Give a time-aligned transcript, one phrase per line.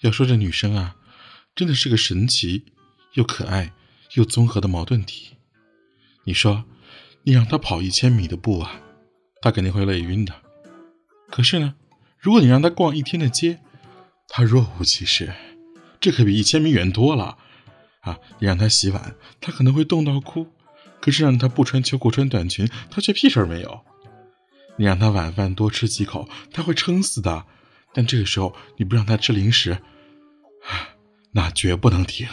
[0.00, 0.96] 要说这女生啊，
[1.54, 2.64] 真的是个神奇
[3.14, 3.72] 又可爱
[4.14, 5.36] 又综合的矛盾体。
[6.24, 6.64] 你说，
[7.24, 8.80] 你让她跑一千米的步啊，
[9.42, 10.34] 她肯定会累晕的。
[11.28, 11.74] 可是呢，
[12.18, 13.60] 如果你让她逛一天的街，
[14.28, 15.34] 她若无其事，
[16.00, 17.36] 这可比一千米远多了。
[18.00, 20.46] 啊，你让她洗碗，她可能会冻到哭；
[21.00, 23.82] 可是让她不穿秋裤穿短裙，她却屁事儿没有。
[24.76, 27.44] 你让她晚饭多吃几口，她会撑死的。
[27.92, 29.82] 但这个时候你不让她吃零食，
[31.32, 32.26] 那绝不能停。